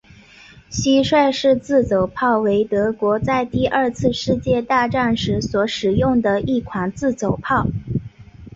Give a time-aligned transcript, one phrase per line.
[0.71, 7.67] 蟋蟀式自走炮为德国在第二次世界大战时所使用的一款自走炮。